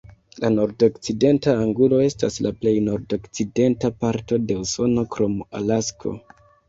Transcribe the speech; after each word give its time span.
La 0.43 0.49
Nordokcidenta 0.53 1.53
Angulo 1.65 1.99
estas 2.05 2.37
la 2.45 2.53
plej 2.61 2.73
nordokcidenta 2.87 3.93
parto 4.07 4.41
de 4.49 4.59
Usono 4.63 5.05
krom 5.17 5.37
Alasko. 5.61 6.15